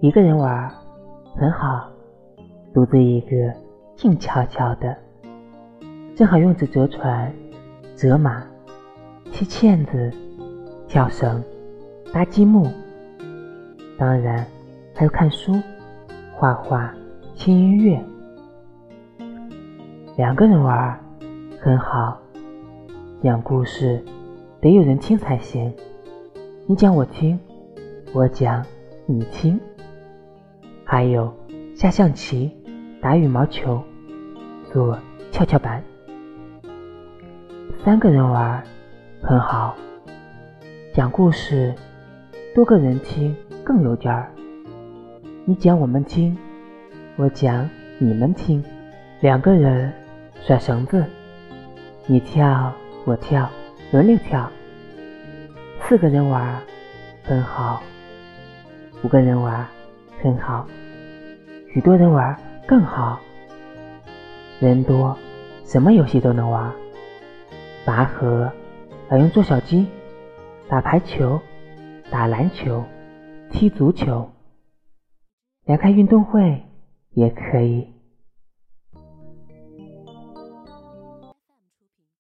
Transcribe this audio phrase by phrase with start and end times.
[0.00, 0.72] 一个人玩
[1.34, 1.90] 很好，
[2.72, 3.52] 独自一个
[3.96, 4.96] 静悄悄的，
[6.14, 7.32] 正好用纸折船、
[7.96, 8.46] 折马、
[9.32, 10.12] 踢毽子、
[10.86, 11.42] 跳绳、
[12.12, 12.68] 搭积木，
[13.98, 14.46] 当然
[14.94, 15.52] 还有看书、
[16.32, 16.94] 画画、
[17.34, 18.00] 听音乐。
[20.16, 20.96] 两个人玩
[21.60, 22.16] 很好，
[23.20, 24.00] 讲故事
[24.60, 25.74] 得有人听才行。
[26.68, 27.36] 你讲我听，
[28.12, 28.64] 我讲
[29.04, 29.58] 你听。
[30.90, 31.30] 还有
[31.76, 32.50] 下象棋、
[32.98, 33.84] 打羽毛球、
[34.72, 34.98] 做
[35.30, 35.84] 跷跷板。
[37.84, 38.64] 三个人玩
[39.22, 39.76] 很好，
[40.94, 41.74] 讲故事
[42.54, 44.32] 多个人听更有劲儿。
[45.44, 46.34] 你讲我们听，
[47.16, 48.64] 我讲你们听。
[49.20, 49.92] 两个人。
[50.40, 51.04] 甩绳子，
[52.06, 52.72] 你跳
[53.04, 53.46] 我跳，
[53.90, 54.50] 轮流跳。
[55.82, 56.62] 四个人玩
[57.24, 57.82] 很好，
[59.02, 59.66] 五个人玩
[60.20, 60.66] 很好，
[61.72, 63.20] 许多人玩更好。
[64.60, 65.16] 人多，
[65.64, 66.72] 什么游戏都能玩。
[67.84, 68.50] 拔河，
[69.08, 69.86] 还用捉小鸡；
[70.68, 71.40] 打排球，
[72.10, 72.84] 打篮球，
[73.50, 74.28] 踢足球。
[75.64, 76.64] 连开运动会
[77.10, 77.97] 也可以。